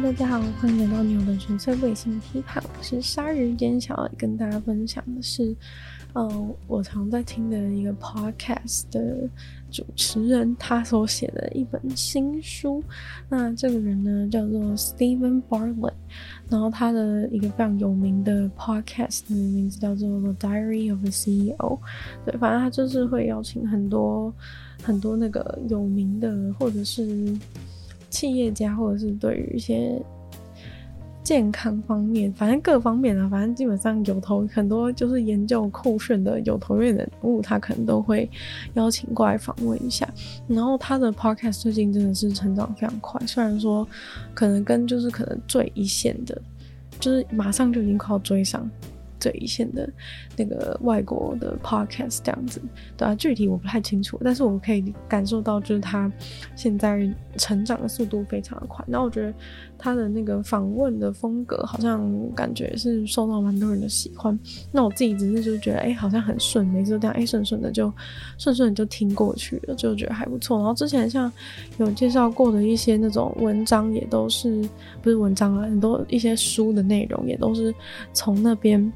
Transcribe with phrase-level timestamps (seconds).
[0.00, 2.62] 大家好，欢迎来到牛的纯粹卫星批判。
[2.62, 5.54] 我是鲨鱼，今天想要跟大家分享的是，
[6.14, 9.28] 嗯，我常在听的一个 podcast 的
[9.72, 12.80] 主持人他所写的一本新书。
[13.28, 15.94] 那这个人呢叫做 Steven Bartlett，
[16.48, 21.78] 然后他的一个非常有名的 podcast 的名字叫做 The Diary of a CEO。
[22.24, 24.32] 对，反正他就是会邀请很多
[24.80, 27.36] 很多那个有名的或者是。
[28.10, 30.00] 企业家，或者是对于一些
[31.22, 38.30] 健康方面，反正各方面啊，反正基本上有头很多就是研究酷炫的有头面人物，他可能都会
[38.74, 40.08] 邀请过来访问一下。
[40.46, 43.86] 然后他的 podcast 最近真的是成长非常快，虽然说
[44.32, 46.40] 可能跟就是可能最一线的，
[46.98, 48.70] 就是马上就已经快要追上。
[49.18, 49.88] 最一线的
[50.36, 52.60] 那个外国的 podcast 这样子，
[52.96, 56.10] 对啊，具体我不太清楚，但是我可以感受到，就是他
[56.54, 58.84] 现在成长的速度非常的快。
[58.88, 59.32] 那我觉得
[59.76, 64.38] 他的那个访问的风格，好像感觉是受到蛮多人的喜欢。
[64.72, 67.92] 那我自己只是就觉得，哎、好像很顺，每次都这样，哎、顺顺的就
[68.38, 70.58] 顺顺的就听过去了，就觉得还不错。
[70.58, 71.30] 然后之前像
[71.78, 74.68] 有介绍过的一些那种文章，也都是
[75.02, 77.74] 不是文章啊，很多一些书的内容，也都是
[78.12, 78.92] 从那边。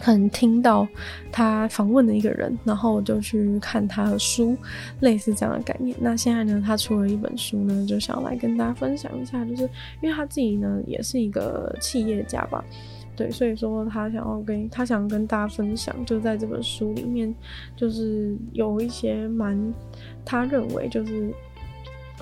[0.00, 0.86] 可能听到
[1.32, 4.56] 他访问的一个人，然后我就去看他的书，
[5.00, 5.96] 类似这样的概念。
[6.00, 9.62] 那现在呢，他出了一本书呢，就想来跟大家分享一下，就是
[10.00, 12.64] 因为他自己呢也是一个企业家吧，
[13.16, 17.34] 对，所以说他想要跟他想跟大家分享，就在这本书里面，
[17.74, 19.58] 就是有一些蛮
[20.24, 21.32] 他认为就是。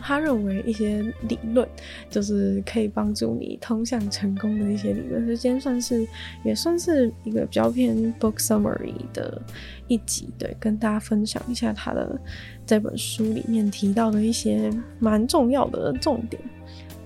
[0.07, 1.67] 他认为一些理论
[2.11, 6.07] 就是可以帮助你通向成功的一些理论，所以今天算是
[6.45, 9.41] 也算是一个比较偏 book summary 的
[9.89, 12.21] 一集，对，跟大家分享一下他的
[12.67, 16.41] 这本书里面提到的一些蛮重要的重点。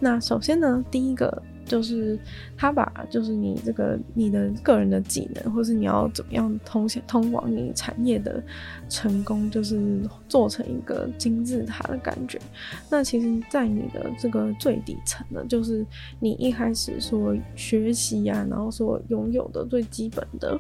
[0.01, 1.43] 那首先呢，第一个。
[1.69, 2.19] 就是
[2.57, 8.43] 他把，就是你这个你的个人的技能，或是你要怎么样通通往你产业的
[8.89, 12.41] 成功，就是做成一个金字塔的感觉。
[12.91, 15.87] 那其实，在你的这个最底层呢，就是
[16.19, 20.59] 你一开始所学习呀，然后所拥有的最基本的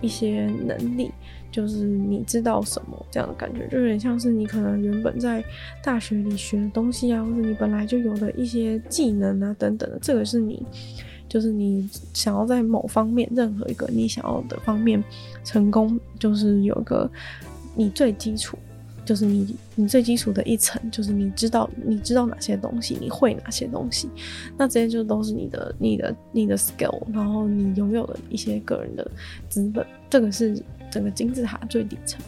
[0.00, 1.12] 一些能力。
[1.50, 5.42] 就是你知道什么这样的感觉，就有点像是你可能原本在
[5.82, 10.62] 大学里学的东西啊，或者你本来就有的一些技能啊等等的，这个是你，
[11.26, 15.02] 就是你想要在某方面任何一个你想要的方面
[15.42, 17.10] 成功，就是有个
[17.74, 18.58] 你最基础，
[19.06, 24.06] 就是你你最基础的一层，就是你知道你知道哪些东西，你会哪些东西，
[24.58, 29.10] 那这些就都是你的你的你的 skill，然后你拥有的一些个人的
[29.48, 30.62] 资本，这个是。
[30.90, 32.20] 整个金字塔最底层，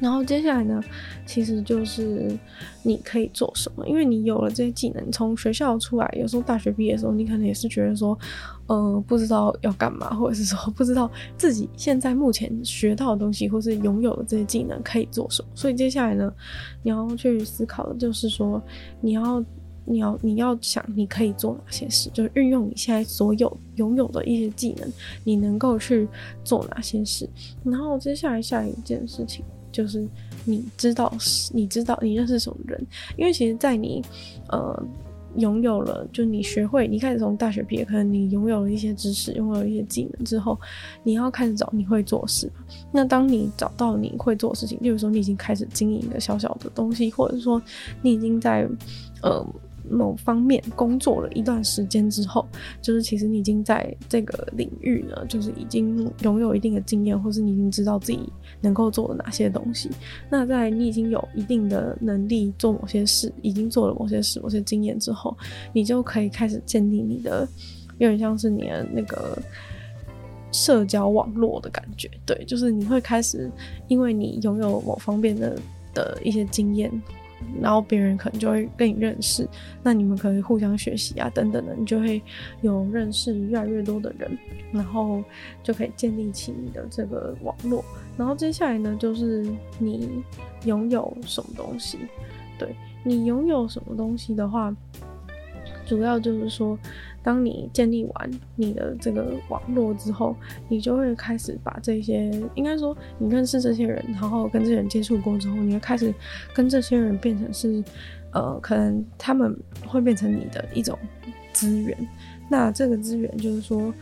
[0.00, 0.82] 然后接下来呢，
[1.24, 2.36] 其实就是
[2.82, 8.18] 你可以做什么，因为你有了这些技能，从学校出来，有时候大学毕业的时候，你可能也是觉得说，
[8.66, 15.48] 呃，不知道要干嘛，或者是说不知道自己现在目前学到的东西，或是拥有的这些技能可以做什么。
[15.54, 16.32] 所以接下来呢，
[16.82, 18.62] 你要去思考的就是说，
[19.00, 19.44] 你要。
[19.88, 24.92] 你要你要想你可以做哪些事，就是运用你现在所有拥有的一些技能，
[25.22, 26.08] 你能够去
[26.42, 27.28] 做哪些事。
[27.62, 30.06] 然后接下来下一件事情就是
[30.44, 31.12] 你知道，
[31.52, 32.84] 你知道你认识什么人，
[33.16, 34.02] 因为其实，在你
[34.48, 34.82] 呃
[35.36, 40.58] 拥有了，就你学会，你开始从大学毕业，可能你拥有了一些知识，拥有了一些技能之后，
[41.04, 42.50] 你要开始找你会做事。
[42.90, 47.62] 那当你找到你会做的事情，例如说你已经开始经营一个小小的东西，或者说
[48.02, 48.68] 你已经在
[49.22, 49.46] 呃。
[49.90, 52.46] 某方面工作了一段时间之后，
[52.82, 59.90] 就是其实你已经在这个领域呢，就是已经拥有一定的经验，或是你已经知道自己能够做哪些东西。
[60.30, 65.36] 那在你已经有一定的能力做某些事，已经做了某些事、某些经验之后，
[65.72, 67.48] 你就可以开始建立你的，
[67.98, 69.38] 有点像是你的那个
[70.52, 72.10] 社交网络的感觉。
[72.24, 73.50] 对，就是你会开始，
[73.88, 75.58] 因为你拥有某方面的
[75.94, 76.90] 的一些经验。
[77.60, 79.48] 然后别人可能就会跟你认识，
[79.82, 82.22] 那你们可以互相学习啊，等等的，你就会
[82.62, 84.36] 有认识越来越多的人，
[84.72, 85.22] 然后
[85.62, 87.84] 就可以建立起你的这个网络。
[88.16, 89.46] 然后接下来呢，就是
[89.78, 90.22] 你
[90.64, 91.98] 拥有什么东西，
[92.58, 94.74] 对，你拥有什么东西的话，
[95.86, 96.78] 主要就是说。
[97.22, 100.36] 当你建立完你的这个网络之后，
[100.68, 106.14] 你就会开始把这些，应该说你认识这些人，然后跟这些人接触过之后，你会开始
[106.54, 107.82] 跟这些人变成是，
[108.30, 110.96] 呃，可能他们会变成你的一种
[111.52, 111.98] 资源。
[112.48, 113.92] 那这个资源就是说，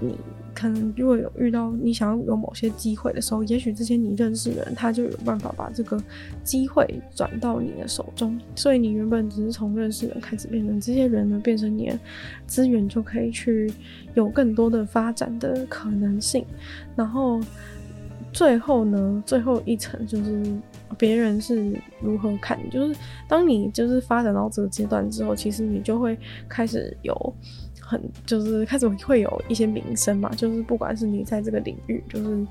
[0.00, 0.16] 你
[0.54, 6.02] 可能如果有遇到你想要有某些机会的时候，也许这些你认识的人，他就有办法把这个
[6.42, 8.36] 机会转到你的手中。
[8.56, 11.98] 所以你原本只是从认识人开始变成这些人呢，变成你的
[12.46, 13.72] 资源，就可以去
[14.14, 16.44] 有更多的发展的可能性。
[16.96, 17.40] 然后
[18.32, 20.42] 最后呢， 最后一层就是
[20.96, 21.72] 别人是
[22.02, 22.98] 如何看，就是
[23.28, 26.18] 当你就是发展到这个阶段之后，其实你就会
[26.48, 27.34] 开始有。
[27.88, 32.46] 很就是开始会有一些名声嘛，就是不管是你在这个领域，就是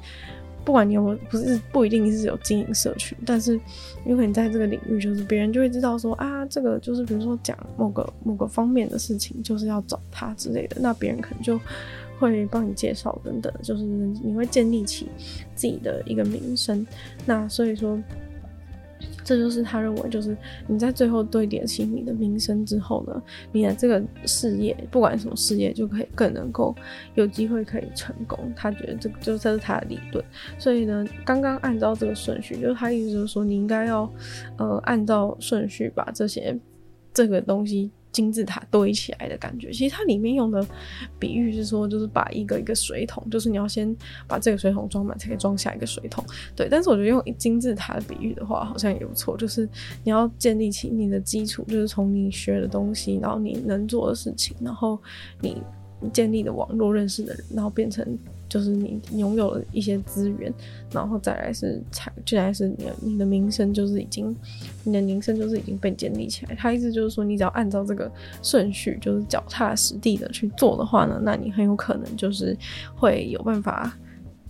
[0.65, 3.59] 不管你有，不是不一定是有经营社群，但是
[4.03, 11.61] 因为你在这个领域，就是别人就会知道说啊，这个就是比如说讲某个某个方面的事情，就是要找他之类的，那别人可能就
[12.17, 15.07] 会帮你介绍等等，就是你会建立起
[15.53, 16.85] 自己的一个名声，
[17.27, 18.01] 那所以说。
[19.27, 20.37] 这就是他认为，就是
[20.67, 23.21] 你在最后堆叠起你的名声之后呢，
[23.51, 26.73] 你的这个事业，不管什么事业，就可以更能够
[27.15, 28.39] 有机会可以成功。
[28.55, 30.23] 他觉得这个就这是他的理论。
[30.57, 34.09] 所以呢，刚刚按照这个顺序，就是他意思就是说，你应该要
[34.57, 36.57] 呃按照顺序把这些
[37.13, 37.91] 这个东西。
[38.11, 40.65] 金字塔堆起来的感觉，其实它里面用的
[41.19, 43.95] 比喻是说，就是把一个一个水桶，就是你要先
[44.27, 46.23] 把这个水桶装满，才可以装下一个水桶。
[46.55, 49.69] 对，但是我觉得用金字塔的比喻的话，好像也不错，就是
[50.03, 54.99] 你要建立起你的基础，就是从你学的东西，然后你能做的事情，然后
[55.41, 55.61] 你
[56.11, 58.17] 建立的网络认识的人，然后变成。
[58.49, 60.53] 就是你拥有了一些资源，
[60.91, 64.35] 然后再来是才，进来是你的你的名声，就是已经
[64.83, 66.55] 你的名声就是已经被建立起来。
[66.55, 68.11] 他意思就是说，你只要按照这个
[68.41, 72.57] 顺序，就是脚踏实地的去做的话呢，那你很有可能就是
[72.95, 73.97] 会有办法。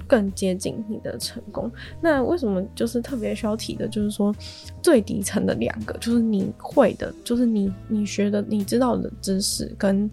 [0.07, 1.69] 更接近你的成功。
[2.01, 4.33] 那为什么就是特别需要提的，就是说
[4.81, 10.09] 最底层的两个，就是你会的，就是你你学的、你知道的知识跟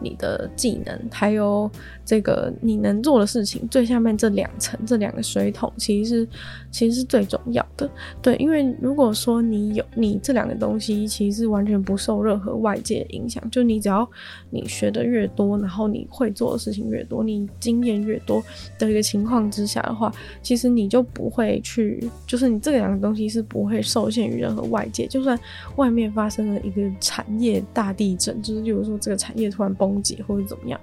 [0.00, 1.70] 你的技能，还有
[2.04, 6.28] 这个你能做的事情，最下面这两层这两个水桶，其实是
[6.70, 7.90] 其实是最重要的。
[8.20, 14.08] 对，因为如果说你有你这两个东西，其实是完全不受任何外界影响，就你只要
[14.50, 18.42] 你学的越多，然后你会做的事情越多，你经验越多
[18.78, 19.37] 的一个情况。
[19.38, 20.12] 况之下的话，
[20.42, 25.06] 其实你就不会去，就是你这两个东西是不会受限于任何外界。
[25.06, 25.38] 就算
[25.76, 30.80] 外面发生了一个产业大地震，就是比如说这个产业突然崩解或者怎么样，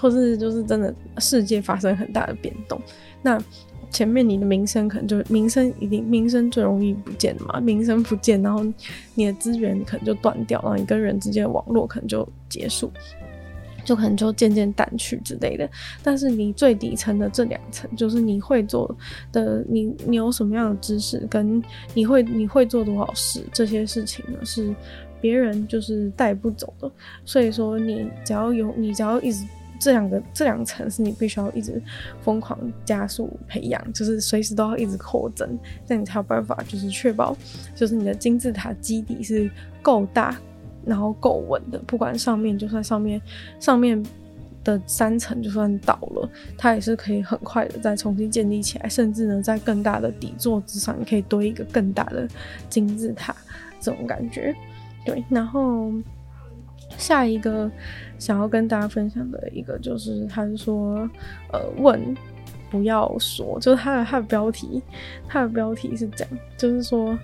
[0.00, 2.80] 或是就是真的世界发生很大的变动，
[3.20, 3.38] 那
[3.90, 8.64] 前面你的名声可能就名声一定名声最容易不见嘛，名声不见，然后
[9.14, 12.90] 你的资源可能就断掉，然后你跟人之间的网络可能就结束。
[13.84, 15.68] 就可能就渐渐淡去之类的，
[16.02, 18.96] 但是你最底层的这两层，就是你会做
[19.30, 24.74] 的，你你有什么样的知识，跟你会你会做多少事，这些事情呢是
[25.20, 26.90] 别人就是带不走的。
[27.24, 29.44] 所以说，你只要有，你只要一直
[29.78, 31.82] 这两个这两层是你必须要一直
[32.22, 37.36] 疯狂加速培养，就是随时都要一直扩增，这样你才有办法，就是确保
[37.74, 39.50] 就是你的金字塔基底是
[39.82, 40.40] 够大。
[40.86, 43.20] 然后够稳的，不管上面就算上面
[43.58, 44.02] 上面
[44.62, 52.26] 的三层就算倒了，它也是可以很快的再重新建立起来，甚至呢，在更大的底座之上，你可以堆一个更大的
[52.68, 53.34] 金字塔，
[53.78, 54.54] 这种感觉。
[55.04, 55.92] 对，然后
[56.96, 57.70] 下一个
[58.18, 61.08] 想要跟大家分享的一个就是，他是说，
[61.52, 62.00] 呃，问
[62.70, 64.82] 不要说，就是他的他的标题，
[65.28, 67.18] 他的标题是这样，就是说。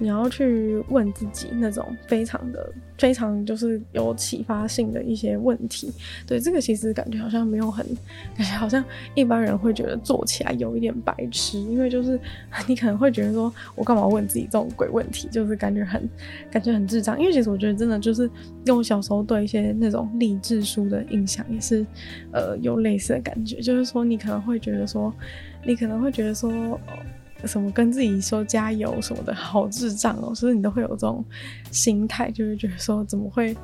[0.00, 5.92] 你要去问自己那种非常的、非常就是有启发性的一些问题。
[6.26, 7.86] 对，这个其实感觉好像没有很，
[8.34, 8.82] 感觉好像
[9.14, 12.18] 一般人会觉得做起来有一点白痴，因为就是
[12.66, 16.08] 你可能会觉得说，我干嘛问自己这种鬼问题，就是感觉很、
[16.50, 17.20] 感觉很智障。
[17.20, 18.28] 因为其实我觉得真的就是，
[18.64, 21.84] 用小时候对一些那种励志书的印象也是，
[22.32, 25.12] 呃，有类似的感觉，就是说你可能会觉得说，
[25.62, 26.80] 你可能会觉得说。
[27.46, 30.34] 什么跟自己说加油什么的，好智障哦！
[30.34, 31.24] 所以你都会有这种
[31.70, 33.56] 心态，就是觉得说怎么会。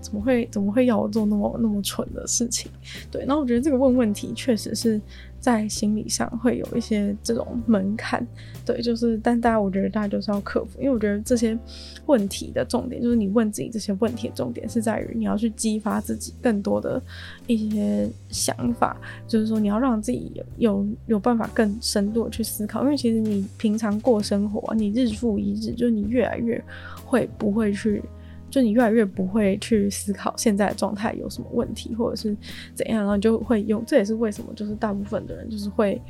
[0.00, 2.68] 怎么会怎么会要我做那么那么蠢的事情？
[3.12, 5.00] 对，那我觉得这个问问题确实是
[5.40, 8.26] 在心理上会有一些这种门槛。
[8.64, 11.58] 对，就是但大家我觉得大家就是要克服，因为我觉得这些
[12.06, 17.00] 问题的重点就是你问自己这些问题的重点是在于你要去激发自己更多的
[17.46, 26.62] 一些想法，就是说你要让自己有有有办法更深度的去思考，因为其实你平常过生活，你日复一日，就是你越来越
[27.04, 28.02] 会不会去。
[28.50, 32.36] 就你越来越不会去思考现在的状态有什么问题，或者是
[32.74, 33.82] 怎样，然后就会用。
[33.86, 36.00] 这也是为什么，就是大部分的人就是会，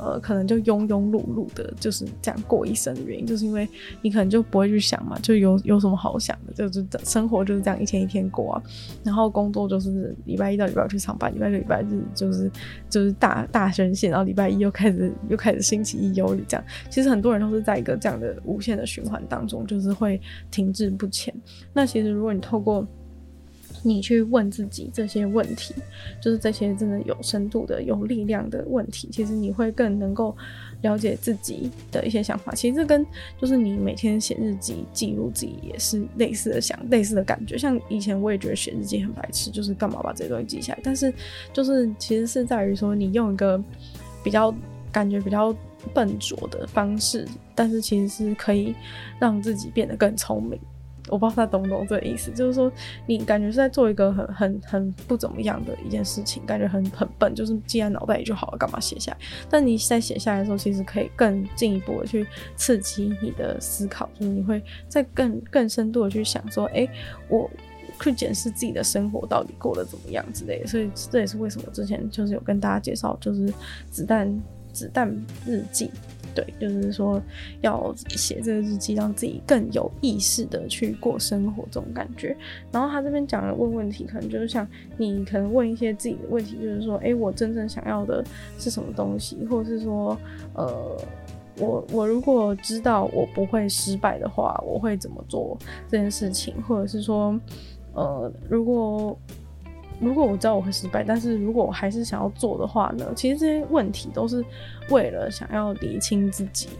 [0.00, 3.68] 呃，可能就庸庸碌碌的，就是这样过一生的原因，就是因为
[4.00, 8.62] 你可能就不会去想嘛，就有有什么好想的，就是生活就是这样一天一天过啊。
[9.04, 12.50] 然后工作就是礼拜一到礼拜五去上班，礼拜六礼拜日就是
[12.88, 16.64] 就是大大宣泄，然后礼拜一又开始又开始星期一忧虑这样。
[16.88, 21.34] 其实很多人都是在一个这样的无限的循环当中，就是会停滞不前。
[21.72, 22.86] 那其实如果你透过
[23.82, 25.74] 你去问自己这些问题，
[26.20, 30.36] 就是这些真的有深度的、有力量的问题，其实你会更能够
[30.82, 32.52] 了解自己的一些想法。
[32.54, 33.06] 其实这跟
[33.38, 37.56] 就是你每天写日记记录自己也是类似的想、类似的感觉。
[37.56, 40.80] 像以前我也觉得写日记很白痴，就是干嘛把这些东西记下来？
[40.82, 41.12] 但是
[41.52, 43.62] 就是其实是在于说，你用一个
[44.22, 44.54] 比较
[44.92, 45.54] 感觉比较
[45.94, 48.74] 笨拙的方式，但是其实是可以
[49.18, 50.58] 让自己变得更聪明。
[51.10, 52.70] 我不知道他懂不懂这个意思，就是说
[53.06, 59.18] 你感觉是在做一个很很很不怎么样的一件事情，感觉很很笨，就是记在脑袋里就好了，干嘛写下来？
[59.48, 62.26] 但你在写下来的时候，其实可以更进一步的去
[62.56, 66.88] 刺激你的思考，就是你会再更更深度的去想说，哎、
[67.28, 67.50] 我
[68.00, 70.66] 去检视自己的生活到底过得怎么样之类的。
[70.66, 73.52] 所以这也是为什么之前就是有跟大家介绍，就是
[73.90, 74.40] 子弹
[74.72, 75.10] 子弹
[75.46, 75.90] 日记。
[76.34, 77.20] 对，就是说
[77.60, 82.36] 要写这个日记，让自己更有意识的去过生活，这种感觉。
[82.70, 88.24] 然后他这边讲的问问题，可能就是像你可能问一些自己的问题，就是说，诶，我真正想要的
[88.58, 90.16] 是什么东西，或者是说，
[90.54, 90.96] 呃，
[91.58, 95.56] 我我如果知道我不会失败的话，我会怎么做
[95.88, 97.38] 这件事情，或者是说，
[97.94, 99.18] 呃，如果。
[100.00, 103.12] 如果我知道我会失败，但是如果我还是想要做的话呢？
[103.14, 104.44] 其实这些问题都是
[104.88, 106.70] 为了想要理清自己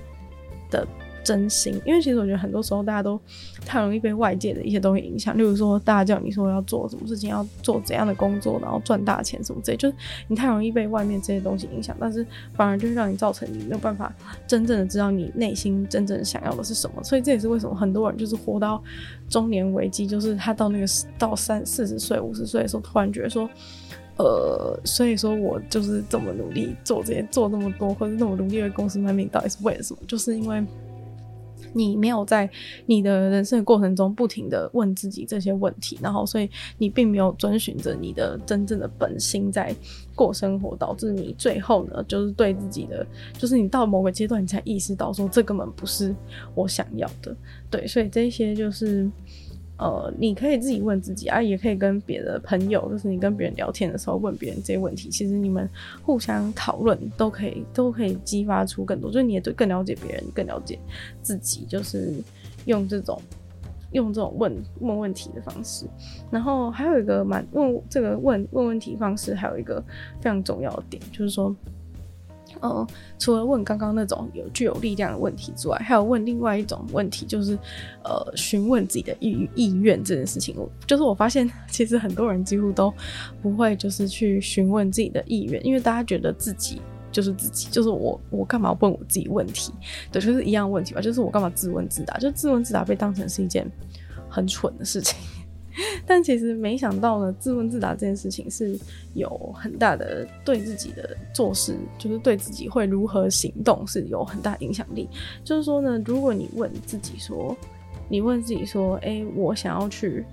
[0.70, 0.86] 的。
[1.22, 3.20] 真心，因为其实我觉得很多时候大家都
[3.64, 9.94] 太容易被外界的一些东西影响，例如说大家叫你说要做什么事情，要做怎样的工作，然后赚大钱什么之类，就是
[10.28, 14.12] 你太容易被外面这些东西影响，但是反而就是让你造成你没有办法
[14.46, 17.02] 真正的知道你内心真正想要的是什么。
[17.04, 18.82] 所以这也是为什么很多人就是活到
[19.28, 20.86] 中年危机，就是他到那个
[21.18, 23.48] 到三四十岁、五十岁的时候，突然觉得说，
[24.16, 30.00] 呃，所以说我就是这么努力做这些，做那么多，或者那么努力为公司卖命，到底是为了什么？
[30.08, 30.64] 就是因为。
[31.72, 32.48] 你没有在
[32.86, 36.48] 你的人生的过程中不停的问自己这些问题，然后所以
[36.78, 39.74] 你并没有遵循着你的真正的本心在
[40.14, 43.06] 过生活，导致你最后呢，就是对自己的，
[43.38, 46.14] 就是你到某个阶段你才意识到说，这根本不是
[46.54, 47.36] 我想要的，
[47.70, 49.10] 对，所以这些就是。
[49.80, 55.08] 呃，你可以自己问自己啊，也可以跟别的朋友，就是你跟别人聊天的时候问别人这些问题。
[55.08, 55.66] 其实你们
[56.02, 60.78] 互相讨论都可以，都可以激发出更多，就是你也对更了解别人，更了解
[61.22, 62.12] 自己，就是
[62.66, 63.18] 用这种
[63.92, 65.86] 用这种问问问题的方式。
[66.30, 69.82] 然后还有一个蛮问这个问问问题方式，还有一个
[70.20, 71.56] 非常重要的点，就是说。
[72.60, 72.86] 呃，
[73.18, 77.56] 除了问刚刚那种有具有力量的问题之外，还有问另外一种问题，就是
[78.04, 80.54] 呃，询问自己的意意愿这件事情。
[80.86, 82.92] 就是我发现，其实很多人几乎都
[83.40, 86.80] 不会，就是去询问自己的意愿，因为大家觉得自己
[87.12, 89.72] 就是自己，就是我，我干嘛问我自己问题？
[90.10, 92.18] 对，就是一样问题吧，就是我干嘛自问自答？
[92.18, 93.66] 就自问自答被当成是一件
[94.28, 95.18] 很蠢的事情。
[96.06, 98.78] 但其实没想到呢，自问自答这件事情是
[99.14, 105.08] 有很大的对自己的做事，就是对自己会如何行动是有很大影响力。
[105.44, 107.56] 就是说呢，如果你问自己说，
[108.08, 110.24] 你问自己说，诶，我想要去。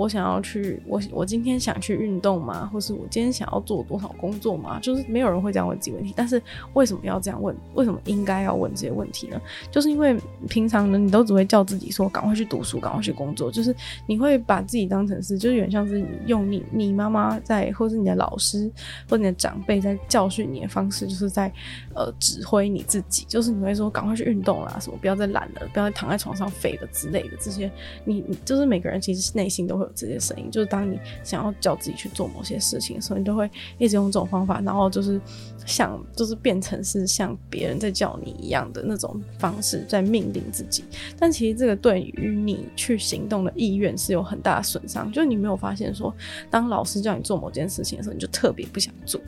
[0.00, 2.70] 我想要去，我我今天想去运动吗？
[2.72, 4.80] 或是我今天想要做多少工作吗？
[4.80, 6.14] 就是没有人会这样问自己问题。
[6.16, 6.42] 但是
[6.72, 7.54] 为什么要这样问？
[7.74, 9.38] 为什么应该要问这些问题呢？
[9.70, 13.52] 就是因为平常呢，你都只会叫自己说赶快去读书，赶快去工作。
[13.52, 13.76] 就是
[14.06, 18.72] 你会把自己当成是，就是有点像是你用你你妈妈在，或是你的老师
[19.06, 21.52] 或者你的长辈在教训你的方式，就是在
[21.94, 23.26] 呃指挥你自己。
[23.28, 27.70] 就是你会说赶快去运动啦，什么不要再懒了，不要再躺在床上废了之类的这些。
[28.06, 35.20] 你你就是每个人其实内心都会有这些声音，就是当你想要叫自己去做某些事情的时候，你都会一直用这种方法，然后就是
[35.66, 40.84] 想，就是变成是像别人在叫你一样的那种方式在命令自己。
[41.18, 45.10] 但其实这个对于你去行动的意愿是有很大的损伤。
[45.12, 46.14] 就是你没有发现说，
[46.48, 49.20] 当老师叫你做某件事情的时候，你就特别不想做。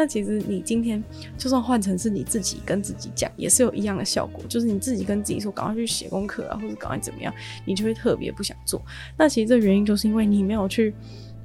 [0.00, 1.04] 那其实你今天
[1.36, 4.42] 就算换成是你自己跟自己讲，也是有一样的效果。
[4.48, 7.30] 就是你自己跟自己说，赶快去写功课啊，或者赶快怎么样，
[7.66, 8.80] 你就会特别不想做。
[9.18, 10.94] 那其实这原因就是因为你没有去，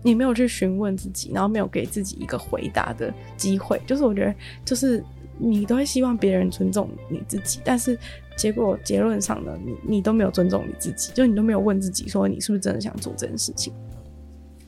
[0.01, 3.77] 你没有去询问自己，然后没有给自己一个回答的机会。
[3.85, 4.33] 就是我觉得，
[4.63, 5.03] 就是
[5.37, 7.99] 你都会希望别人尊重你自己，但是
[8.37, 13.73] 结果结论上呢，你你都没有尊重你自己，就你都没有问自己说，你是不是真的想做这件事情。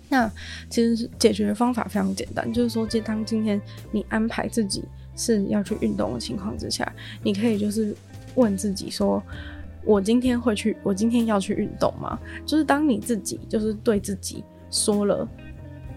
[0.10, 0.32] 那
[0.70, 3.62] 其实解决方法非常简单，就是说，当今天
[3.92, 4.84] 你安排自己
[5.16, 6.92] 是要去运动的情况之下，
[7.24, 7.96] 你可以就是
[8.36, 9.22] 问自己说：
[9.84, 12.18] 我今天会去，我今天要去运动吗？
[12.46, 15.28] 就是当你自己就是对自己说了。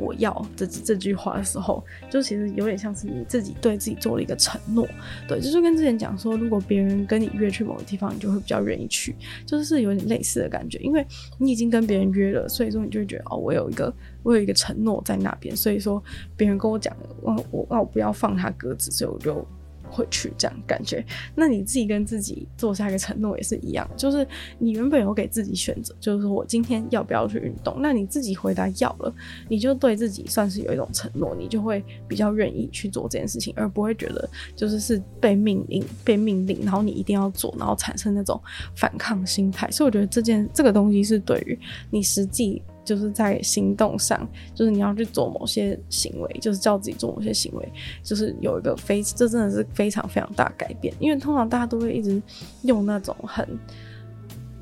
[0.01, 4.89] 我要这这句话的时候，就其实有点像是你自己对自己做了一个承诺，
[5.29, 9.15] 对，就是跟之前讲说，如果别人跟你约去某个地方，你就会比较愿意去，
[9.47, 11.07] 就是有点类似的感觉，因为
[11.39, 16.03] 你已经跟别人约了，所以说你就会觉得哦，我有一个我有一个承诺在那边，所以说
[16.37, 19.47] 别人跟我讲，我我我不要放他鸽子，所以我就。
[19.91, 21.05] 会去这样感觉，
[21.35, 24.27] 那你自己跟自己做下一个承诺也是一样，就是
[24.59, 29.13] 你原本有给自己选择，就是说我今天要不要去运动，那你自己回答要了，
[29.49, 38.41] 你就对自己算是有一种承诺，你就会比较愿意去做这件事情，而不会觉得就是是被命令、被命令，然后你一定要做，然后产生那种
[38.77, 39.71] 反抗心态。
[39.71, 41.59] 所以我觉得这件这个东西是对于
[41.91, 42.63] 你实际。
[42.91, 50.93] 就是在行动上，就是你要去做某些行为，就是叫自己做某些行为，就是有一个非，这真的是非常非常大改变。
[50.99, 52.21] 因为通常大家都会一直
[52.63, 53.47] 用那种很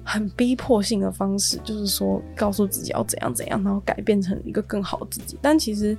[0.04, 5.38] 很逼迫性的方式，就是说告诉自己要怎样怎样，然后改变成一个更好的自己。
[5.40, 5.96] 但其实，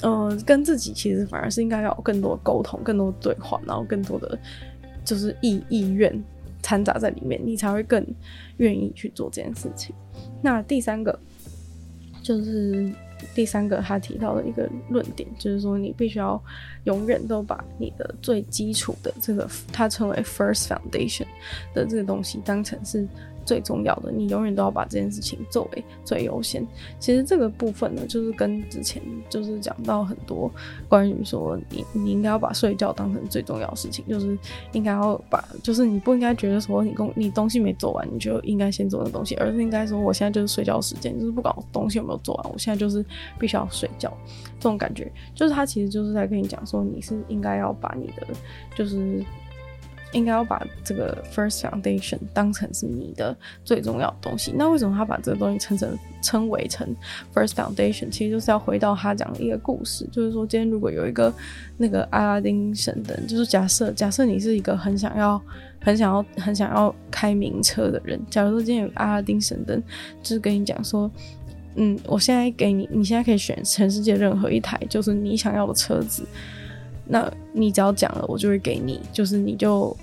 [0.00, 4.38] 呃，跟自己其实反而是应该要有更多沟通、更多对话，然后更多的
[5.04, 6.18] 就是意意愿
[6.62, 8.02] 掺杂在里面，你才会更
[8.56, 9.94] 愿意去做这件事情。
[10.40, 11.18] 那第三个。
[12.22, 12.90] 就是
[13.34, 16.42] 第三个他提到的一个论点，就是说你必须要
[16.84, 21.26] 永远都把你的最基础的这个，他称为 first foundation
[21.74, 23.06] 的这个东西当成是。
[23.44, 26.66] 最重要的，你永远都要把这件事情作为最优先。
[26.98, 30.50] 其实这个部分呢，就是跟之前就是讲到很多
[30.88, 34.38] 关于说你你应该要把睡觉当成最重要的事情，就是
[34.72, 43.04] 应该要把，就是你不应该觉得说你工你东西没做完，你就应该先做那东西，而是应该说我现在就是睡觉时间，就是不管我东西有没有做完，我现在就是
[43.38, 44.12] 必须要睡觉。
[44.58, 48.26] 这种感觉，就是他其实就是在跟你讲说，你是应该要把你的
[48.76, 49.24] 就是。
[50.12, 54.52] 应该要把这个 first foundation 当成是你的最重要的东西。
[54.54, 56.86] 那为什么他把这个东西称成称为成
[57.34, 58.10] first foundation？
[58.10, 61.32] 其实就是要回到他讲的一个故事，就是说今天如果有一个
[61.76, 65.40] 那个阿拉丁神灯，就是假设假设你是一个很想要
[65.80, 69.82] 很想要很想要开名车的人，假如说今天有阿拉丁神灯，
[70.22, 71.10] 就是跟你讲说，
[71.76, 76.24] 嗯，我现在给你，你现在可以选全世界任何一台，就是你想要的车子。
[77.04, 79.94] 那你只要讲了，我就会给你，就是你就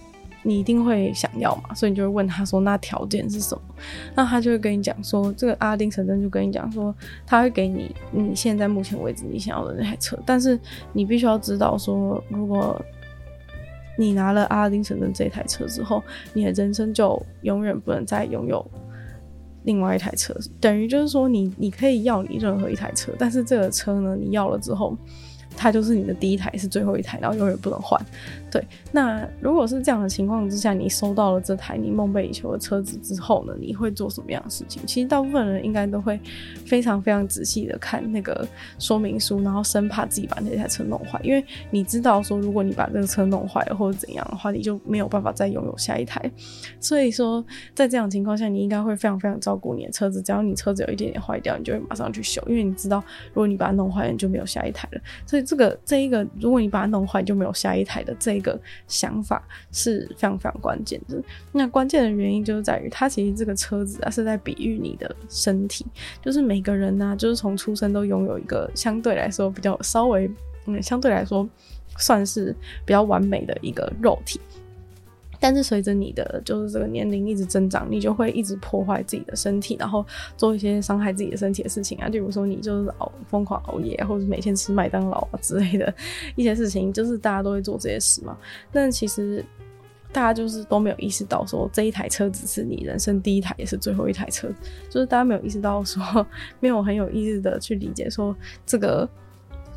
[0.41, 3.62] 你一定会想要嘛，所以你就会问他说，那条件是什么？
[4.15, 10.58] 那他就会跟你讲说，这个阿拉丁神灯就跟你讲说，他会给你你现在目前为止你想要的那台车，但是
[10.93, 12.82] 你必须要知道说，如果
[13.97, 16.02] 你拿了阿拉丁神灯这台车之后，
[16.34, 18.65] 你的人生就永远不能再拥有
[19.63, 24.97] 另外一台车，等于就是说你你可以要你任何一台车，但是这个车呢，你要了之后。
[25.58, 27.99] 它就是你的第一台，是最后一台，然后永远不能换。
[28.51, 34.81] 对，那如果是这样的情况之下，你收到了这台你梦寐以求的车子之后呢，你会做什么样的事情？
[34.85, 36.19] 其实大部分人应该都会
[36.65, 46.31] 非常非常仔细的看那个说明书，然后生怕自己把那台车弄坏，因为你知道说，如果你把这个车弄坏了或者怎样的话，你就没有办法再拥有下一台。
[46.79, 47.43] 所以说，
[47.75, 55.01] 在这样情况下，你应该会非常非常照顾你的车子，只要你车子有一点点坏掉，你就会马上去修，因为你知道，如果你把它弄坏了，你就没有下一台了。
[55.25, 55.43] 所以。
[55.49, 61.21] 这个这一个，如果你把它弄坏，就没有下一台的这一个想法是非常非常关键的。
[61.52, 65.86] 那关键的原因就是在于，它其实这个车子啊是在比喻你的身体，
[66.23, 70.32] 就是每个人呢、就是从出生都拥有一个相对来说比较稍微
[70.65, 71.47] 嗯，相对来说
[71.97, 74.39] 算是比较完美的一个肉体。
[75.39, 85.93] 但是随着你的就是这个年龄一直增长，你就会一直破坏自己的身体，然后做一些伤害自己的身体的事情啊，就比如说你就是熬疯狂熬夜，或者每天吃麦当劳啊之类的
[86.36, 88.38] 一些事情，就是大家都会做这些事嘛。
[88.71, 89.43] 但其实
[90.12, 94.49] 大家就是都没有意识到说，这一台车子是你人生第一台也是最后一台车，
[94.89, 96.04] 就是大家没有意识到说，
[96.60, 99.08] 没有很有意识的去理解说这个。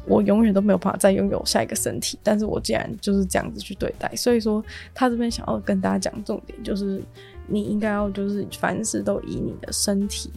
[0.06, 7.02] 我永远都没有办法再拥有下一个身体，但是我既然就是这样子去对待，所以说他这边想要跟大家讲重点，就是
[7.46, 10.30] 你应该要就是凡事都以你的身体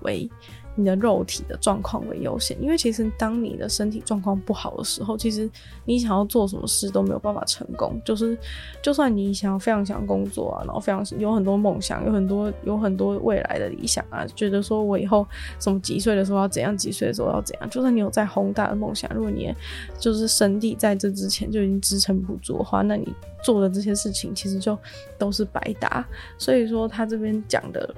[0.00, 0.28] 为。
[0.76, 5.48] 你的肉体的状况为优先，因为其实当你的身体状况不好的时候，其实
[5.84, 8.00] 你想要做什么事都没有办法成功。
[8.04, 8.36] 就是，
[8.82, 15.26] 就算你想要非常想工作啊，然后非常有很多梦想，有很多有很多未来的理想啊，觉得说我以后
[15.60, 17.70] 什么几岁的时候要怎样，几岁的时候要怎样。
[17.70, 19.54] 就算你有再宏大的梦想，如果你
[19.98, 23.06] 就是身体在这之前就已经支撑不住的话，那你
[23.44, 24.76] 做的这些事情其实就
[25.16, 26.04] 都是白搭。
[26.36, 27.94] 所以说他这边讲的。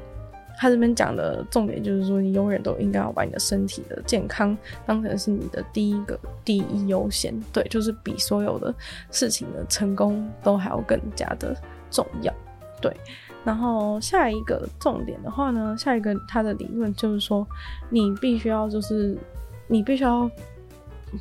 [0.56, 8.74] 他这边讲的重点就是说，你永远都应该要把你的身体的健康当成是你的第一个第一优先，对，就是比所有的
[9.10, 11.54] 事情的成功都还要更加的
[11.90, 12.32] 重要，
[12.80, 12.94] 对。
[13.44, 17.46] 然后下一个重点的话呢，下一个他的理论就是说，
[17.88, 19.16] 你必须要就是
[19.68, 20.28] 你必须要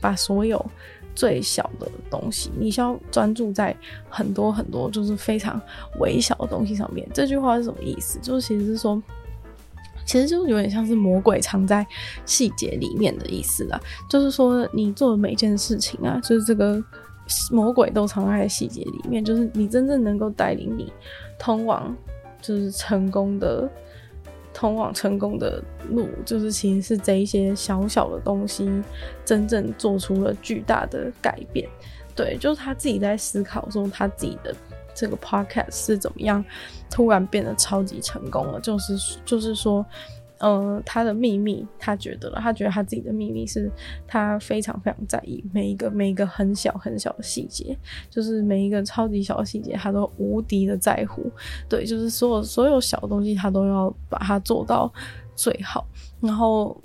[0.02, 0.66] 把所有
[1.14, 3.78] 最小的东西，你需要专注在
[4.10, 5.62] 很多很多就是非常
[6.00, 7.08] 微小的东西上面。
[7.14, 8.18] 这句话是什么意思？
[8.24, 9.00] 就是其实是说，
[10.06, 11.86] 其实就有点像是魔鬼藏在
[12.26, 13.80] 细节里面的意思啦。
[14.10, 16.84] 就是说，你做的每件事情啊，就是这个
[17.52, 20.92] 魔鬼都藏在细节里面，就是你真正能够带领你
[21.40, 21.96] 通往。
[22.42, 23.68] 就是成功的，
[24.54, 28.70] 通往成功的路，就是其实是这一些小小的东西，
[29.26, 31.68] 真正做出了巨大的改变。
[32.14, 34.56] 对，就是他自己在思考说，他自己的
[34.96, 36.44] 这个 podcast 是怎么样
[36.90, 39.86] 突然变得超级成功了，就是就是说。
[40.40, 43.72] 呃，他的秘密，他觉得了，他觉得他自己的秘密是，
[44.06, 47.76] 他非常非常在意每一个每一个很小很小的细节，
[48.10, 51.32] 就是每一个超级小的细节，他都无敌的在乎。
[51.70, 54.92] 对，就是所有所有小东西，他都要把它做到
[55.38, 55.88] 最好。
[56.20, 56.80] 然后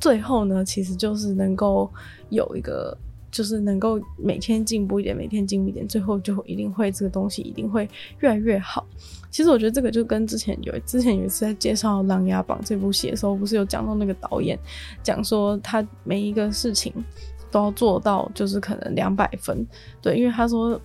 [0.00, 1.88] 最后呢，其实就是能够
[2.30, 2.98] 有一个。
[3.30, 7.88] 就是能够每天进步一点，每天进步一点，最后就一定会这个东西一定会
[8.20, 8.86] 越来越好。
[9.30, 14.58] 其实我觉得这个就跟之前有之前有一次在介绍《琅琊榜》这部戏的时候，不是有讲到那个导演
[15.02, 16.92] 讲说他每一个事情
[17.50, 19.66] 都要做到，就是可能两百分，
[20.00, 20.80] 对，因为他说。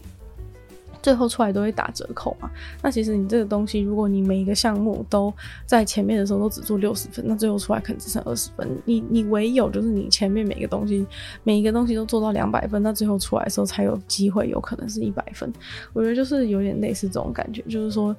[1.03, 2.49] 最后出来都会打折扣嘛？
[2.81, 5.31] 那其实你这个东西，如果你每一个项目都
[5.65, 8.67] 在前面的时候都只做六十分，那最后出来可能只剩二十分。
[8.85, 11.05] 你你唯有就是你前面每个东西
[11.43, 15.51] 每一个东西都做到两百分，那最后出来的时候才有机会有可能是一百分。
[15.91, 18.15] 我觉得就是有点类似这种感觉，就是说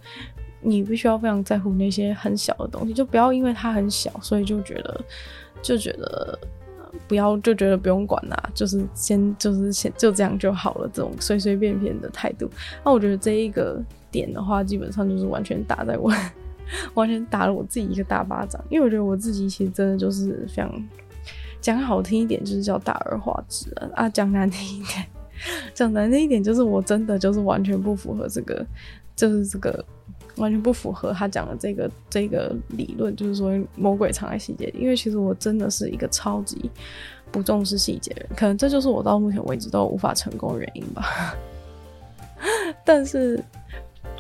[0.61, 5.01] 你必须要非常在乎那些很小的东西，就不要因为它很小，所以就觉得
[5.63, 6.39] 就觉得。
[7.15, 12.51] 不要就觉得不用管啦，就是先就是先就这样就好了，这种随随便便的态度。
[12.85, 16.13] 那我觉得这一个点的话，基本上就是完全打在我，
[16.95, 18.61] 完全打了我自己一个大巴掌。
[18.69, 20.73] 因为我觉得我自己其实真的就是非常
[21.61, 25.07] 讲好听一点，就是叫大而化之啊；啊，讲难听一点，
[25.73, 28.67] 讲难听一点，就是我真的就是完全不符合这个，
[29.15, 29.85] 就是这个。
[30.37, 34.79] 完全不符合他讲的这个这个理论，就是说魔鬼藏在细节里。
[34.81, 36.71] 因为其实我真的是一个超级
[37.31, 41.35] 不重视细节的人，可能这就是我到目前为止都无法成功的原因吧。
[42.85, 43.43] 但是。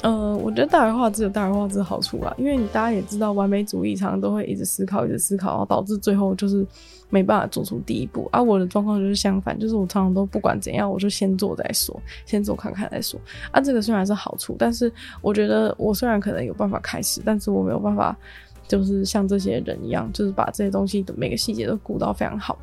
[0.04, 6.66] 呃，我觉得大而化之有大而化之的好处啦，因为你大家也知道，完美主义常常都会一直思考，一直思考，然后导致最后就是
[7.08, 8.28] 没办法做出第一步。
[8.30, 13.18] 而、啊、我的状况就是相反，就是我常常都不管怎样，我就先做再说，先做看看再说。
[13.50, 18.14] 啊，这个虽然是好处，但是我觉得我虽然可能有办法开始，但是我没有办法，
[18.68, 22.58] 就是像这些人一样，就是把这些东西的每个细节都顾到非常好，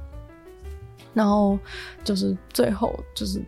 [1.16, 1.58] 然后
[2.04, 3.42] 就是最后就是。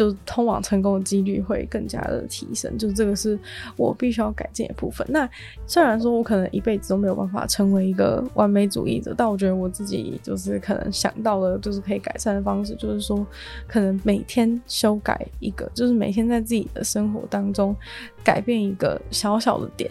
[0.00, 3.38] 就通往成功的几率会更加的提升，就这个是
[3.76, 5.06] 我必须要改进的部分。
[5.10, 5.28] 那
[5.66, 13.26] 虽然说我可能一辈子都没有办法成为一个完美主义者，但我觉得我自己就是可能想到了，就是可以改善的方式，就是说
[13.68, 17.76] 可能每天修改一个，就是每天在自己的生活当中
[18.24, 19.90] 改变一个小小的点。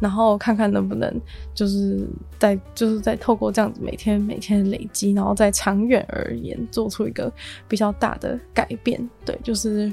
[0.00, 1.12] 然后看看能不能，
[1.54, 2.06] 就是
[2.38, 7.32] 在就是在透过这样子每天每天累积，然后在长远而言做出一个
[7.66, 9.00] 比较大的改变。
[9.24, 9.92] 对，就是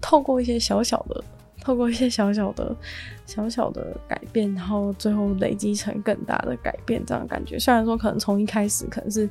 [0.00, 1.24] 透过一些小小的，
[1.60, 2.74] 透过一些小小的、
[3.26, 7.58] 小小的改变，然后最后累积成更大的改变，这样的感觉。
[7.58, 9.28] 虽然说可能从一开始可能是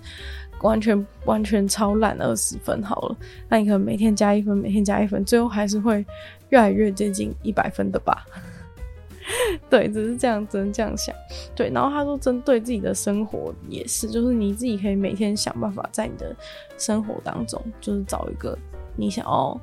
[0.62, 6.06] 完全完全超烂二十分好了，那你可能每天加一分，每天加一分，最后还是会
[6.50, 8.26] 越来越接近一百分的吧。
[9.70, 11.16] 对，只是这样，只能这样想。
[11.56, 16.36] 对，然后他说，针对自己的生活也是，就是你自己可以每天想办法在你的
[16.78, 18.58] 生活当中，就是找一个
[18.96, 19.60] 你想要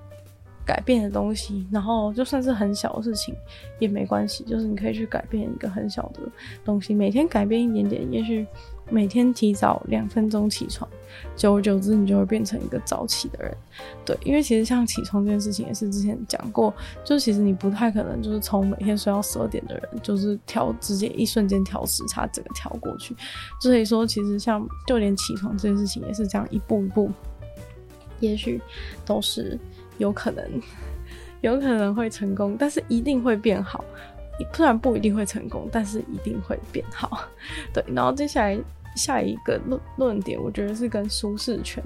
[0.64, 3.34] 改变的东西，然后就算是很小的事情
[3.78, 6.20] 也没关系，就是你可以去改变一个很小的
[6.64, 8.46] 东西，每天改变一点点，也许。
[8.88, 10.88] 每天提早两分钟起床，
[11.34, 13.56] 久而久之，你就会变成一个早起的人。
[14.04, 16.72] 对，因为其实像起床这件事情，也是之前讲过，
[17.04, 23.16] 就是其实你不太可能就是从每天睡到十二点的人，就是调直接一瞬间调时差，整个调过去。
[23.60, 27.10] 所以说，其实像就连起床这件事情，也是这样一步一步，
[28.20, 28.60] 也许
[29.04, 29.58] 都是
[29.98, 30.44] 有可能，
[31.40, 33.84] 有可能会成功，但是一定会变好。
[34.52, 37.28] 虽然不一定会成功，但是一定会变好。
[37.72, 38.58] 对，然后接下来
[38.94, 41.82] 下一个论论点，我觉得是跟舒适圈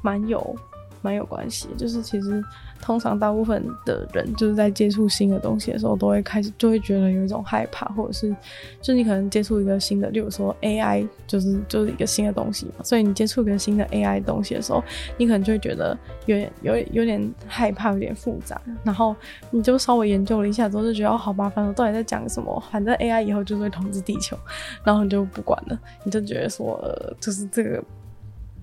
[0.00, 0.56] 蛮有
[1.02, 2.42] 蛮有关系，就是其实
[2.80, 8.34] 通常大部分的人就是在接触新的东西的时候，都会开始就会觉得有一种害怕，或者是
[8.80, 14.82] 就你可能接触一个新的，例如说 AI，就是就是一个新的东西嘛，所以你接触一个新的 AI 东西的时候，
[15.18, 19.14] 你可能就会觉得有点有有点害怕，有点复杂，然后
[19.50, 22.62] 你就稍微研究了一下之后，就觉得，好麻烦，我到底在讲什么？
[22.70, 24.36] 反正 AI 以后就会统治地球，
[24.84, 26.80] 然后你就不管了，你就觉得说，
[27.20, 27.82] 就是这个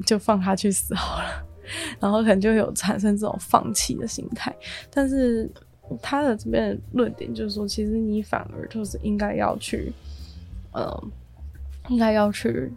[0.06, 1.46] 就放他去死好了。
[2.00, 4.56] 然后可能就有产生这种放弃的心态，
[4.90, 5.50] 但是
[6.02, 9.92] 他的这边论点就是说，其实你反而就是应该要去，
[10.72, 11.04] 呃，
[11.88, 12.72] 应该要去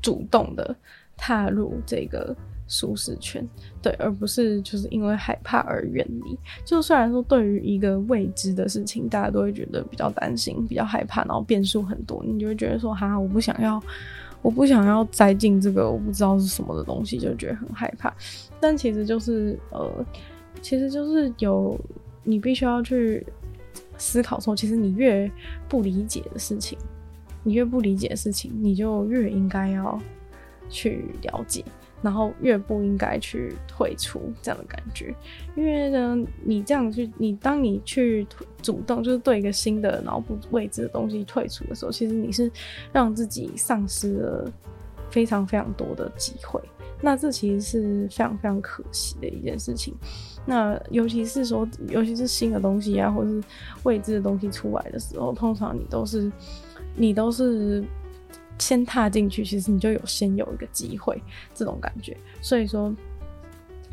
[0.00, 0.74] 主动的
[1.16, 2.34] 踏入这个
[2.68, 3.44] 舒适圈，
[3.82, 6.38] 对，而不是就是因为害怕而远离。
[6.64, 13.82] 就虽然说对于一个未知的事情，大家都会觉得比较担心、比较害怕，然后变数很多，你就会觉得说，哈，我不想要。
[14.40, 18.14] 我不想要栽进这个我不知道是什么的东西，就觉得很害怕。
[18.60, 19.90] 但其实就是呃，
[20.62, 21.76] 其实就是有
[22.22, 23.26] 你必须要去
[23.96, 25.28] 思考说，其实你越
[25.68, 26.78] 不理解的事情，
[27.42, 30.00] 你越不理解的事情，你就越应该要
[30.70, 31.64] 去了解。
[32.00, 35.14] 然后越不应该去退出这样的感觉，
[35.56, 38.24] 因为呢，你这样去，你当你去
[38.62, 42.50] 主动就是对一个新的然后不未知的东西退出的时候，其实你是
[42.92, 44.52] 让自己丧失了
[45.10, 46.60] 非常非常多的机会。
[47.00, 49.94] 那这其实是非常非常可惜的一件事情。
[50.46, 53.42] 那尤其是说，尤其是新的东西啊，或是
[53.82, 56.30] 未知的东西出来的时候，通常你都是
[56.94, 57.82] 你都是。
[58.58, 61.20] 先踏进去，其实你就有先有一个机会，
[61.54, 62.16] 这种感觉。
[62.40, 62.94] 所以说，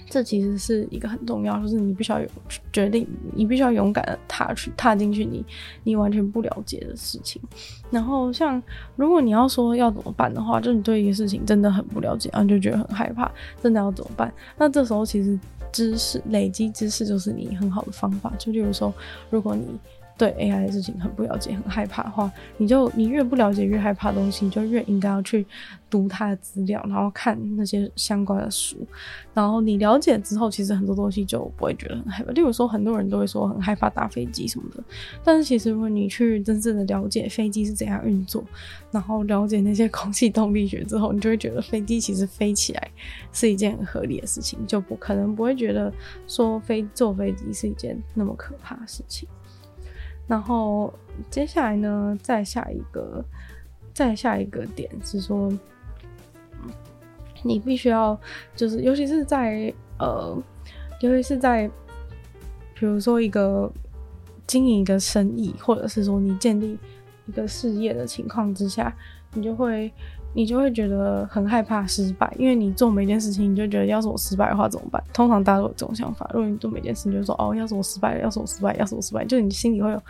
[0.10, 2.28] 这其实是一个很重要，就是你必须要有
[2.71, 5.43] 决定，你必须要勇敢的踏去踏进去你
[5.84, 7.41] 你完全不了解的事情。
[7.89, 8.62] 然后，像
[8.95, 14.32] 如果你要说要怎么办的话，就你对一个事情真的很不了解，然后就觉得很害怕，真的要怎么办？
[14.58, 15.39] 那这时候其实
[15.71, 18.32] 知识累积知识就是你很好的方法。
[18.38, 18.93] 就例如说，
[19.30, 19.65] 如果你
[20.17, 25.45] 对 AI 的事情很不了解、很害怕的话，你就你越不了解、越害怕的东西，你就越应该要去
[25.89, 28.78] 读它的资料，然后看那些相关的书。
[29.34, 32.32] 然后你了解之后，其实很多东西就不会觉得很害怕。
[32.32, 34.82] 例如说，很多人都会说很害怕搭飞机什么的，
[35.23, 38.41] 但是其实如果你去真正的了解飞机是怎样运作，
[38.91, 42.91] 然后了解那些空气动力学之后，你就会觉得飞机其实飞起来
[43.34, 45.91] 是一件很合理的事情，就不可能不会觉得
[46.25, 49.28] 说飞坐飞机是一件那么可怕的事情。
[50.27, 50.93] 然后
[51.29, 53.23] 接下来呢，再下一个，
[53.93, 55.51] 再下一个点是说，
[57.43, 58.19] 你必须要
[58.55, 60.38] 就是，尤其是在呃，
[61.01, 61.69] 尤其是在，
[62.73, 63.71] 比如说一个
[64.47, 66.77] 经营一个生意，或者是说你建立
[67.25, 68.95] 一个事业的情况之下，
[69.33, 69.91] 你就会。
[70.37, 75.01] 你就会觉得很害怕失败，因为你做每件事情，你就觉得要是我失败的话怎么办？
[75.13, 76.29] 通常大家都有这种想法。
[76.33, 80.01] 如果你做每件事情，就说哦，要是我失败了，要是我失败，要是我失败，就你心里会有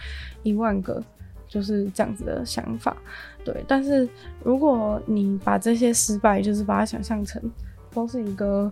[0.42, 1.00] 一万个
[1.48, 2.98] 就是这样子的想法。
[3.44, 4.10] 对，但是
[4.44, 7.40] 如果你把这些失败，就是把它想象成
[7.94, 8.72] 都是一个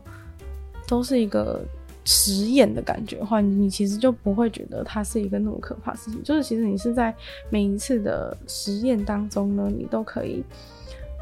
[0.87, 1.61] 都是一个
[2.03, 6.23] 实验的感觉的话，你其实就不会觉得它是一个那么可怕的事情。
[6.23, 7.13] 就是其实你是在
[7.51, 10.43] 每一次的实验当中呢，你都可以。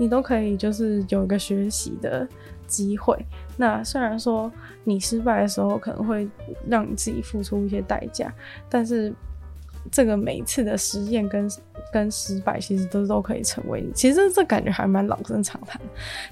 [0.02, 2.28] 你都可以，就是有一个学习的
[2.66, 3.16] 机会。
[3.56, 4.52] 那虽然说
[4.84, 6.28] 你失败的时候可能会
[6.68, 8.34] 让你自己付出一些代价，
[8.68, 9.14] 但是
[9.92, 11.48] 这个每一次的实验跟
[11.94, 13.92] 跟失败，其实都都可以成为你。
[13.94, 15.80] 其实这感觉还蛮老生常谈，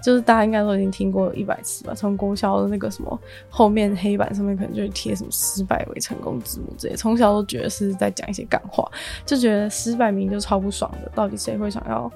[0.02, 1.94] 就是大家应该都已经听过一百次吧。
[1.94, 3.20] 从国小的那个什么
[3.52, 8.90] 后面黑板上面可能就会贴什么“失败为成功之母”这些，从小都觉得是在讲一些干话，
[9.28, 12.12] 就觉得失败名就超不爽的，到底谁会想要？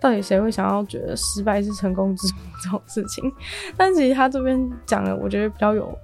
[0.00, 3.32] 到底谁会想要觉得失败是成功之母 这种事情？
[3.76, 5.98] 但其实他这边讲的，我觉得比较有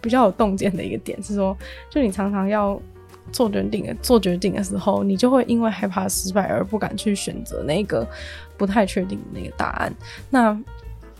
[0.00, 1.56] 比较有洞见的一个点是说，
[1.90, 2.80] 就你常常要
[3.32, 8.06] 做决定的做决定的时候，你就会因为害怕失败而不敢去选择那个
[8.56, 9.92] 不太确定的那个答案。
[10.30, 10.56] 那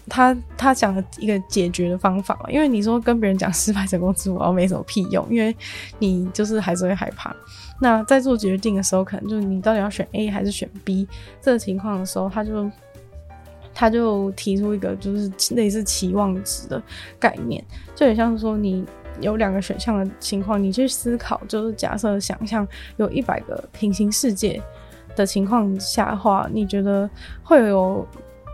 [0.09, 5.55] 他他讲了一个解决的方法嘛，因为你说跟别人讲失败成功之母，然后没什么屁用，因为
[5.99, 7.35] 你就是还是会害怕。
[7.81, 11.07] 那在做决定的时候，可能就是你到底要选 A 还是选 B
[11.41, 12.71] 这个情况的时候，他就
[13.75, 16.83] 他就提出一个就是类似期望值的
[17.19, 17.63] 概念，
[17.95, 18.85] 就很像是说你
[19.21, 22.67] 有两个选项的情况，你去思考，就是假设想象
[22.97, 24.63] 有一百个平行世界
[25.15, 27.11] 的情况下的话，你觉得
[27.43, 28.07] 会有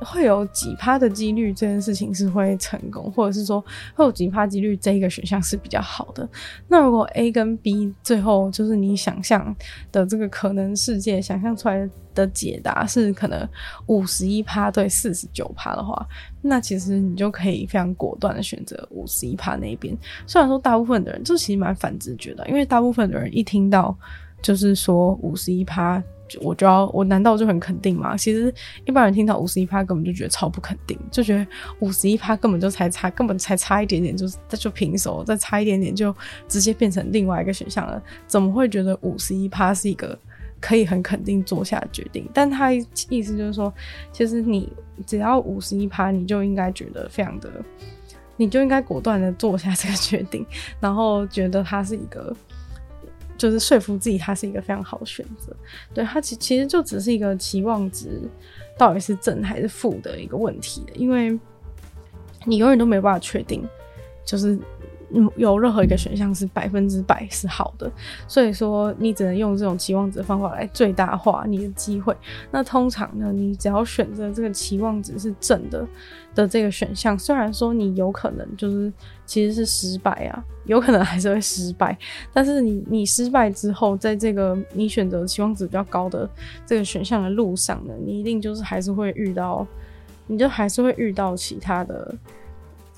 [0.04, 6.28] 会有几趴的几率这件事情是会成功，或者是说会有几趴几率这一个选项是比较好的。
[6.68, 9.54] 那如果 A 跟 B 最后就是你想象
[9.90, 13.48] 的这个可能世界想象出来的解答是可能
[13.86, 16.06] 五十一趴对四十九趴的话，
[16.40, 19.96] 那其实你就可以非常果断的选择五十一趴那一边。
[20.26, 23.96] 虽然说大部分的人就其实蛮反直觉的，因为大部分的人一听到
[24.40, 26.02] 就是说五十一趴。
[26.40, 28.16] 我就要，我难道就很肯定吗？
[28.16, 28.52] 其实
[28.84, 31.46] 一般人听到五十一趴，根本就觉得超不肯定，就觉得
[31.80, 36.14] 五十一趴根本就才差，根本才差一点点就就平手，再差一点点就
[36.48, 38.02] 直接变成另外一个选项了。
[38.26, 40.18] 怎么会觉得五十一趴是一个
[40.60, 42.28] 可以很肯定做下决定？
[42.32, 43.72] 但他意思就是说，
[44.12, 44.72] 其实你
[45.06, 47.50] 只要五十一趴，你就应该觉得非常的，
[48.36, 50.46] 你就应该果断的做下这个决定，
[50.80, 52.34] 然后觉得它是一个。
[53.36, 55.54] 就是说服自己，它是一个非常好的选择。
[55.92, 58.20] 对，它其其实就只是一个期望值
[58.78, 61.38] 到底是正还是负的一个问题，因为
[62.44, 63.66] 你永远都没办法确定，
[64.24, 64.58] 就是。
[65.36, 67.90] 有任何一个选项是百分之百是好的，
[68.26, 72.16] 所以说你只能用这种期望值方法来最大化你的机会。
[72.50, 75.86] 那通常呢，你只要选择这个期望值是正的
[76.34, 78.92] 的这个选项，虽然说你有可能就是
[79.26, 81.96] 其实是失败啊，有可能还是会失败，
[82.32, 86.28] 但是你你失败之后，在这个你选择期望值比较高的
[86.64, 89.66] 这个选项的路上呢，你一定就是还是会遇到，
[90.26, 92.14] 你就还是会遇到其他的。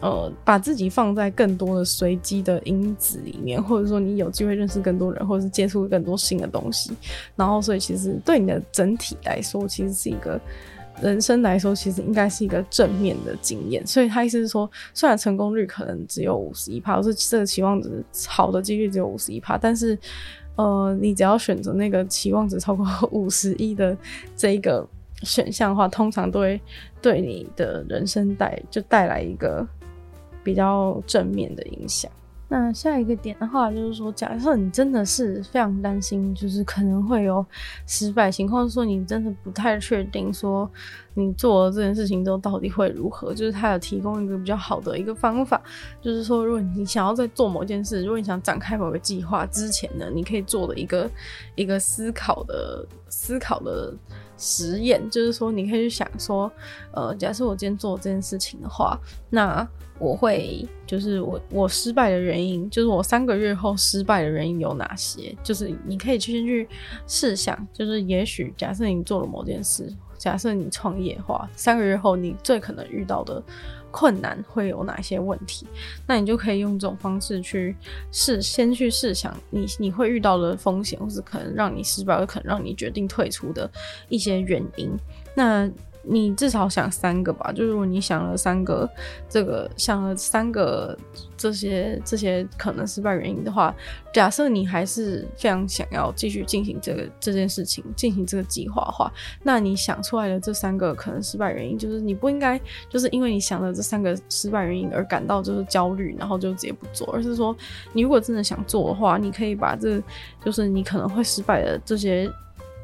[0.04, 6.92] 呃，把自己放在更多的随机的因子里面，或者说你有机会认识更多人，或者是接触更多新的东西，
[7.34, 10.38] 然后所以其实对你的整体来说，其实是一个
[11.00, 13.86] 人生来说，其实应该是一个正面的经验。
[13.86, 19.98] 所以他意思是说，虽然成功率可能只有五十一趴，或是这个期望值好的几率只有五十一趴，但是
[20.56, 23.96] 呃，你只要选择那个期望值超过 五十一的
[24.36, 24.86] 这一个
[25.22, 26.60] 选项的话，通常都会
[27.00, 29.66] 对你的人生带就带来一个。
[30.44, 32.08] 比较正面的影响。
[32.46, 37.44] 那下一个点的话，就是说，假设你真的是非常担心，就是可能会有
[37.86, 40.70] 失败情况，说你真的不太确定，说
[41.14, 45.60] 你做了这件事情之后到底会如何，就是他有提供一个比较好的一个方法，
[46.02, 51.10] 就是说，如果你想要在做某件事，如果你想展开某个计划之前呢，你可以做的一个
[51.56, 53.92] 一个思考的思考的。
[54.36, 56.50] 实验就是说，你可以去想说，
[56.92, 58.98] 呃，假设我今天做这件事情的话，
[59.30, 59.66] 那
[59.98, 65.36] 我会就是我我失败的原因，就是我三个月后失败的原因有哪些？
[65.42, 66.68] 就是你可以去先去
[67.06, 73.42] 试想，就是也许假设你做了某件事，假设你创业的话，三个月后你最可能遇到的。
[73.94, 75.68] 困难会有哪些问题？
[76.04, 77.76] 那你就可以用这种方式去
[78.10, 83.70] 试，先去试想你你会遇到的风险，或是可能让你失败，可能让你决定退出的
[84.08, 84.90] 一些原因。
[85.32, 85.70] 那
[86.06, 88.88] 你至少想三个吧，就是如果你想了三个，
[89.28, 90.96] 这个想了三个
[91.36, 93.74] 这些这些可能失败原因的话，
[94.12, 99.12] 假设你还是非常想要继续进行这个这件事情，进行这个计划的话，
[99.42, 107.56] 那你想出来的这三个可能失败原因，就是你不应该就是因为你想了这三个失败原因而感到就是焦虑，然后就直接不做，而是说
[107.92, 110.02] 你如果真的想做的话，你可以把这
[110.44, 112.30] 就是你可能会失败的这些。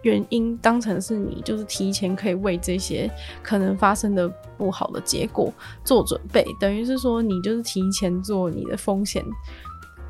[0.02, 3.10] 原因当成是你就是提前可以为这些
[3.42, 5.52] 可能发生的不好的结果
[5.84, 9.24] 做准备，等于是说你就是提前做你的风险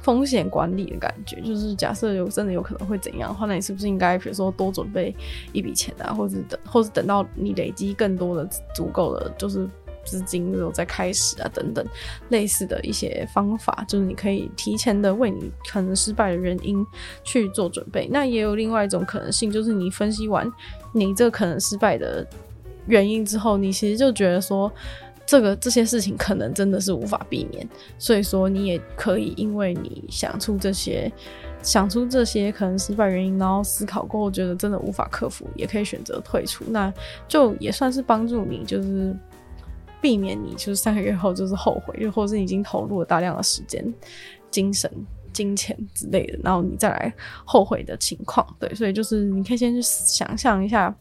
[0.00, 1.40] 风险管理的感觉。
[1.40, 5.14] 就是假设有真的有可能会怎样的话，那你是不是应该比如说多准备
[5.52, 9.68] 一笔钱啊，或者等，或者等到你累积更多的足够的就是。
[10.10, 11.86] 资金有在开始啊，等等
[12.30, 16.84] 类似的一些方法，就是你可以提前的为你可能失败的原因
[17.22, 18.08] 去做准备。
[18.10, 20.50] 那也有另外一种可能性，就是你分析完
[20.92, 22.26] 你这可能失败的
[22.86, 24.70] 原因之后，你其实就觉得说，
[25.24, 31.12] 这个这些事情可能真的是无法避免，所以说你也可以因为你想出这些
[31.62, 36.92] 想出这些可能失败原因，然后思考过后觉得真的无法克服，也可以选择退出，那
[37.28, 39.14] 就也算是帮助你就是。
[40.00, 43.84] 避免你就是三个月后就是后悔，又或是已经投入了大量的时间、
[44.50, 44.90] 精神、
[45.32, 47.12] 金钱之类的，然后你再来
[47.44, 48.46] 后悔的情况。
[48.58, 50.94] 对，所以就是你可以先去想象一下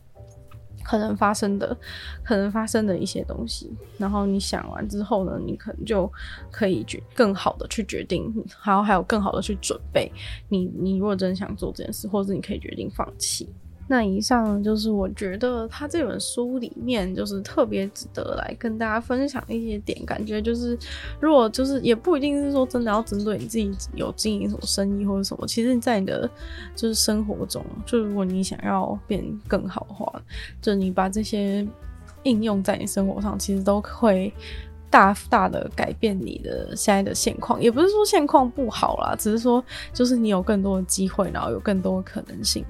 [0.84, 1.78] 可能发生的、
[2.24, 6.12] 可能发生的一些东西，然后你想完之后呢，你可能就
[6.52, 10.12] 可以决更好的去决定，还有还有更好的去准备。
[10.48, 13.48] 你你如果真想做这件事，或者是你可以决定放弃。
[13.92, 20.78] 那以上就是我觉得他这本书里面就是特别值得来跟大家分享一些点，感觉就是
[21.20, 26.30] 如果就是也不一定是说真的要针对你自己有经营什么生意或者什么，其实你在你的
[26.76, 30.22] 就是生活中，就如果你想要变更好的话，
[30.62, 31.68] 就你把这些
[32.22, 34.32] 应用在你生活上，其实都会
[34.92, 37.60] 大大的改变你的现在的现况。
[37.60, 42.64] 也不是说现况不好啦，只是说就是你有更多的机会，然后有更多的可能性，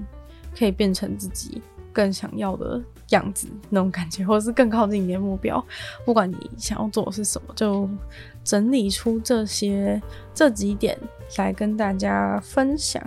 [0.56, 1.60] 可以变成自己
[1.92, 2.80] 更想要的
[3.10, 5.64] 样子那种感觉，或者是更靠近你的目标。
[6.04, 7.88] 不管你想要做的是什么，就
[8.44, 10.00] 整理出这些
[10.34, 10.98] 这几点
[11.38, 13.02] 来跟大家分享。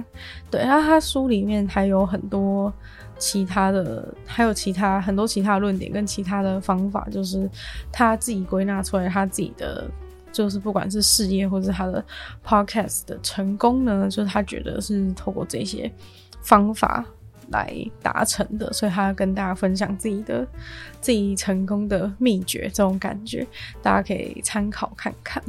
[0.50, 2.72] 对，然后他书里面还有很多。
[3.20, 7.50] 其他的还有其他很多其他论点跟其他的方法，就是
[7.90, 9.90] 他自己归纳出来，他自己的
[10.30, 12.04] 就是不管是事业或是他的
[12.44, 15.90] podcast 的成功呢，就是他觉得是透过这些
[16.42, 17.06] 方法。
[17.54, 20.46] 来达成的，所以他要跟大家分享自己的
[21.00, 23.48] 自己成功的秘诀，这种感觉
[23.82, 25.42] 大家可以参考看看。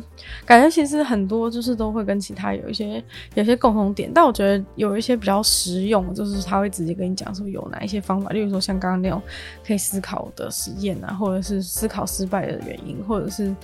[0.46, 3.02] 感觉其实很多就是都会跟其他有一些
[3.34, 9.20] 有些共同点，但我觉得有一些比较实用，就是他会直接跟你讲说有哪一些方法，例如说像刚刚那种
[9.66, 13.54] 可以思考的实验啊，或者是思考失败的原因，或者是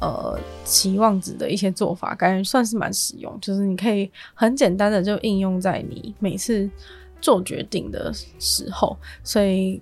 [0.00, 6.70] 呃期望值的一些做法，感觉算是蛮实用，就是你可以很简单的就应用在你每次。
[7.22, 8.94] 做决定的时候，
[9.24, 9.80] 所以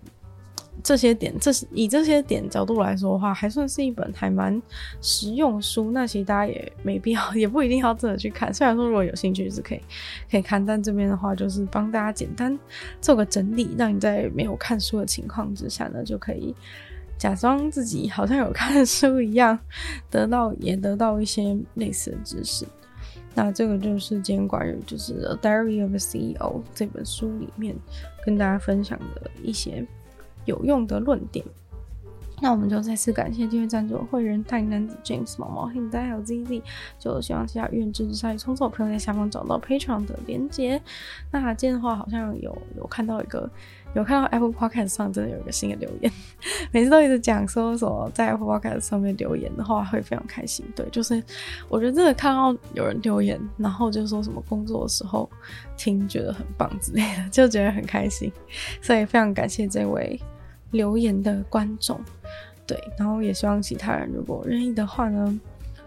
[0.82, 4.62] 这些点，这是以这些点角度来说的话，还算是一本还蛮
[5.03, 5.91] 实用书。
[5.91, 8.55] 那其实大家也没必要， 也不一定要真的去看。
[8.55, 9.80] 虽然说如果有兴趣是可以
[10.30, 12.59] 可以看，但这边的话就是帮大家简单
[13.01, 16.55] 做个整理，让你在没有看书的情况之下呢，就可以
[17.21, 19.57] 假装自己好像有看书一样，
[20.09, 22.66] 得到也得到一些类似的知识。
[23.35, 26.35] 那这个就是今天关于就是《A Diary of a CEO》
[26.75, 27.77] 这本书里面
[28.25, 29.87] 跟大家分享的一些
[30.47, 31.45] 有用的论点。
[32.41, 36.62] 那我们就再次感谢今天赞助会员大男子 James、毛毛、现在还有 ZZ，
[36.99, 40.80] 就希望其他愿意支持鲨鱼创作的朋友在下方找到 patron 的连接。
[41.30, 43.49] 那今天的话好像有有看到一个。
[43.93, 46.12] 有看到 Apple Podcast 上真的有一个新的留言，
[46.70, 50.64] 每次都一直讲说什么在 Apple Podcast 上面留言的话会非常开心。
[50.76, 51.20] 对，就是
[51.68, 55.28] 我觉得真的看到有人留言，然后就说什么工作的时候
[55.76, 58.32] 听觉得很棒之类的，就觉得很开心。
[58.80, 60.20] 所以非常感谢这位
[60.71, 62.01] 留言的观众。
[62.66, 65.41] 对，然后也希望其他人如果愿意的话呢，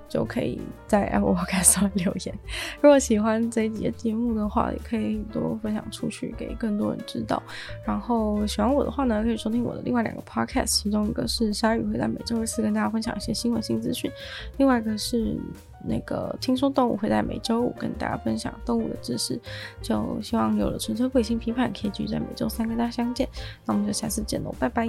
[0.10, 2.38] 就可以在 Apple Podcast 上留言。
[2.82, 7.42] 如果喜欢这一集的节目的话，也可以多分享出去，给更多人知道。
[7.86, 14.12] 然后喜欢我的话呢，可以收听我的另外两个 Podcast，其中一个是鲨鱼会在每周四跟大家分享一些新闻新资讯，
[14.58, 15.38] 另外一个是
[15.84, 19.40] 那个听说动物会在每周五跟大家分享动物的知识。
[19.82, 23.28] 就希望有了纯粹卫星批判，可以继续在每周三跟大家相见。
[23.66, 24.88] 那我们就下次见喽，拜拜。